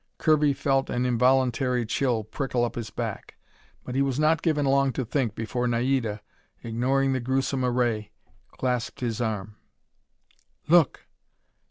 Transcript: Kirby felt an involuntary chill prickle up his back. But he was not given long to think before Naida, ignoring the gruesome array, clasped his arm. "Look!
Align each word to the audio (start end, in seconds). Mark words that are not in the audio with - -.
Kirby 0.17 0.53
felt 0.53 0.89
an 0.89 1.05
involuntary 1.05 1.85
chill 1.85 2.23
prickle 2.23 2.65
up 2.65 2.73
his 2.73 2.89
back. 2.89 3.35
But 3.83 3.93
he 3.93 4.01
was 4.01 4.19
not 4.19 4.41
given 4.41 4.65
long 4.65 4.91
to 4.93 5.05
think 5.05 5.35
before 5.35 5.67
Naida, 5.67 6.21
ignoring 6.63 7.13
the 7.13 7.19
gruesome 7.19 7.63
array, 7.63 8.09
clasped 8.51 9.01
his 9.01 9.21
arm. 9.21 9.57
"Look! 10.67 11.05